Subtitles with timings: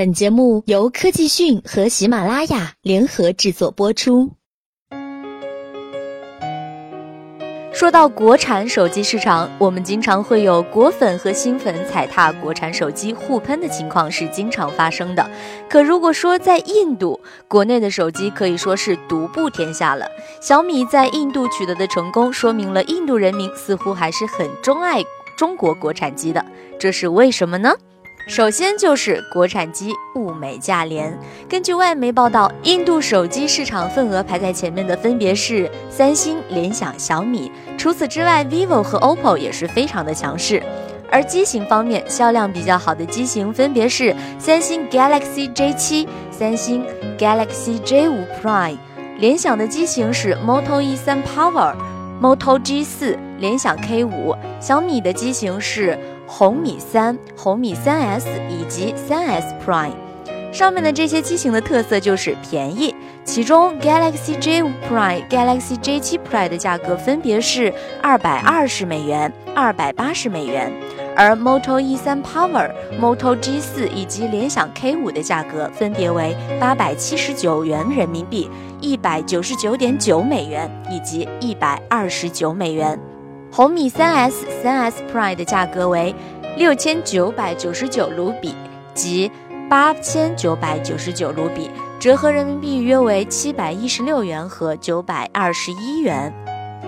[0.00, 4.30] 本节目由科技讯和喜马拉雅联合制作播出。
[7.70, 15.30] 说到国产手机市场，我们经常会有果粉和新粉踩踏国产手机互喷的情况是经常发生的。
[15.68, 20.06] 可如果说在印度，国内的手机可以说是独步天下了。
[20.40, 25.04] 小米在印度取得的成功，说明了印度人民似乎还是很钟爱
[25.36, 26.42] 中国国产机的。
[26.78, 27.74] 这是为什么呢？
[28.30, 31.18] 首先就是国产机物美价廉。
[31.48, 37.50] 根据外媒报道，印度手机市场份额排在前面的分别是三星、联想、小米。
[37.76, 40.62] 除此之外，vivo 和 OPPO 也是非常的强势。
[41.10, 46.86] 而机型方面，销量比较好的机型分别是三星 Galaxy J7、三星
[47.18, 48.78] Galaxy J5 Prime。
[49.18, 51.74] 联想的机型是 Moto E3 Power、
[52.22, 54.38] Moto G4、联想 K5。
[54.60, 55.98] 小米的机型是。
[56.32, 59.90] 红米三、红米三 S 以及三 S Prime，
[60.52, 62.94] 上面的这些机型的特色就是便宜。
[63.24, 70.72] 其中 Galaxy J5 Prime、Galaxy J7 Prime 的价格分别是二百二十美元、二百八十美元，
[71.16, 78.48] 而 Moto E3 Power、Moto G4 以及联想 K5 的价格分别为八百七十九元人民币、
[78.80, 82.98] 一百九十九点九美元以及一百二十九美元。
[83.52, 86.14] 红米三 S、三 S Prime 的价格为
[86.56, 88.54] 六千九百九十九卢比
[88.94, 89.30] 即
[89.68, 96.32] 八千九百九十九卢比，折合人民币约为七百一十六元和九百二十一元。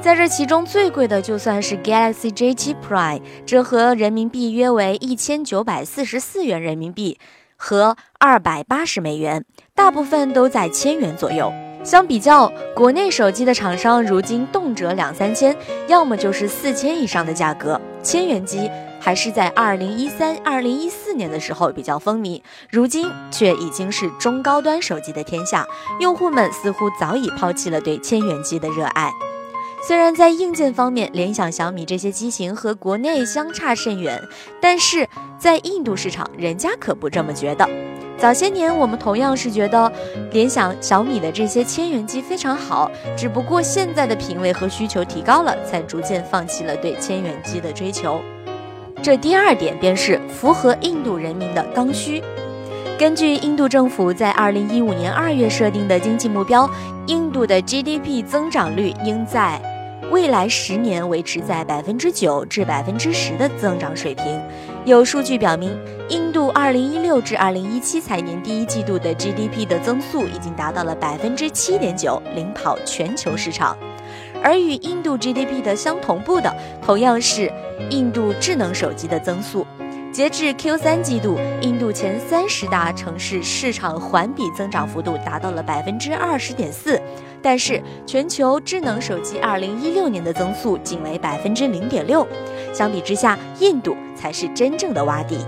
[0.00, 7.18] 在这其中最贵的就算是 Galaxy J7 Prime，折合人民币约为一千九百四十四元人民币
[7.56, 11.52] 和二百八十美元，大部分都在千元左右。
[11.84, 17.80] 相比较，国内手机的厂商如今动辄两三千，要么就是四千以上的价格。
[18.02, 18.70] 千元机
[19.00, 25.66] 还是在二零一三、二零一四年的时候比较风靡，如今却已经是中高端手机的天下，
[26.00, 29.10] 用户们似乎早已抛弃了对千元机的热爱。
[29.86, 34.20] 虽然在硬件方面，联想、小米这些机型和国内相差甚远，
[34.60, 35.08] 但是
[35.38, 37.66] 在印度市场，人家可不这么觉得。
[38.18, 39.90] 早些年，我们同样是觉得
[40.32, 48.20] 联想、小米的这些千元机非常好，只不过现在的品味和需求提高了，才逐渐放弃了对千元机的追求。
[49.00, 52.20] 这第二点便是符合印度人民的刚需。
[52.98, 56.68] 根据印度政府在二零一五年二月设定的经济目标，
[57.06, 59.62] 印度的 GDP 增长率应在
[60.10, 64.42] 未来十年维持在百分之九至百分之十的增长水平。
[64.88, 65.78] 有数据表明，
[66.08, 73.76] 印度2016至2017财年第一季度的 GDP 的增速已经达到了百分之七点九，领跑全球市场。
[74.42, 76.50] 而与印度 GDP 的相同步的，
[76.82, 77.52] 同样是
[77.90, 79.66] 印度智能手机的增速。
[80.10, 86.98] 截至 Q3 季度，印度前三十大城市市场环比增长幅度达到了百分之二十点四。
[87.40, 92.26] 但是，全球智能手机2016年的增速仅为百分之零点六，
[92.72, 95.38] 相比之下，印度才是真正的洼地。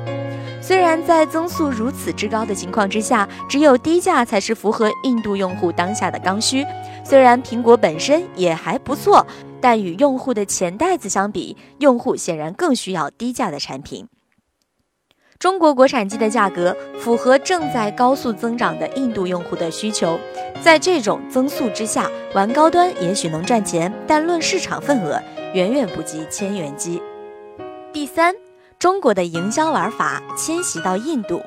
[0.62, 6.64] 虽然在增速如此之高的情况之下，只有低价才是符合印度用户当下的刚需。
[7.02, 9.26] 虽然苹果本身也还不错，
[9.60, 14.06] 但与用户的钱袋子相比，用户显然更需要低价的产品。
[15.38, 20.20] 中国国产机的价格符合正在高速增长的印度用户的需求，
[20.60, 25.18] 在这种增速之下，玩高端也许能赚钱，但论市场份额，
[25.54, 27.00] 远远不及千元机。
[27.92, 28.32] 第三，
[28.78, 31.42] 中国的营销玩法迁徙到印度，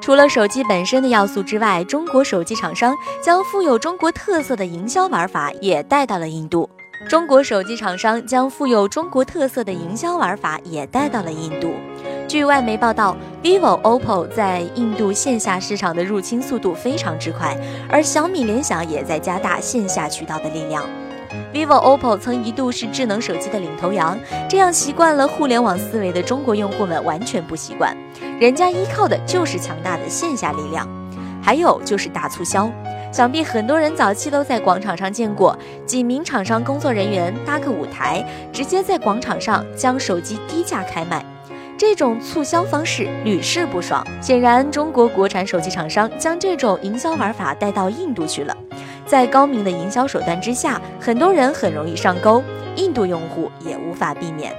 [0.00, 6.68] 除了手机本身的要素之外，中国手机厂商将富有中国特色的营销玩法也带到了印度。
[7.10, 11.74] 中国手机厂商将富有中国特色的营销玩法也带到了印度。
[12.26, 17.54] 据外媒报道，vivo、OPPO 在印度线下市场的入侵速度非常之快，
[17.90, 20.88] 而小米、联想也在加大线下渠道的力量。
[21.52, 24.18] vivo、OPPO 曾一度是智能手机的领头羊，
[24.48, 27.96] 这样习惯了互联网思维的中国用户们完全不习惯，
[28.40, 30.88] 人家依靠的就是强大的线下力量，
[31.42, 32.70] 还有就是大促销。
[33.12, 35.56] 想必很多人早期都在广场上见过
[35.86, 41.24] 几名厂商工作人员搭个舞台，直接在广场上将手机低价开卖。
[41.78, 48.56] 这种促销方式屡试不爽，显然中国国产手机厂商将这种营销玩法带到印度去了。
[49.14, 52.42] 在高明的营销手段之下，很多人很容易上钩，
[52.74, 54.52] 印度用户也无法避免。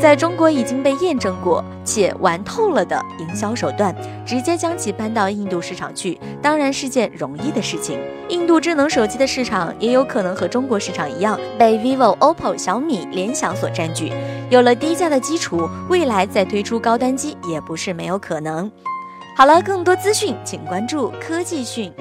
[0.00, 3.94] 在中国已经被验证过且玩透了的营销手段，
[4.24, 7.98] 直接将其搬到印度市场去，当然是件容易的事情。
[8.30, 14.10] 印度智能手机的市场也有可能和中国市场一样，被 vivo、OPPO、小米、联想所占据。
[14.48, 18.72] 有了低价的基础，未来再推出高端机也不是没有可能。
[19.36, 21.92] 好了，更多资讯请关注科技讯。